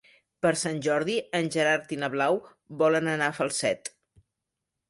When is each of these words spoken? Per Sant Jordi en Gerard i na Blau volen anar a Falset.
Per 0.45 0.51
Sant 0.61 0.79
Jordi 0.85 1.17
en 1.41 1.51
Gerard 1.57 1.93
i 1.97 1.99
na 2.05 2.09
Blau 2.15 2.39
volen 2.83 3.11
anar 3.15 3.29
a 3.33 3.37
Falset. 3.43 3.93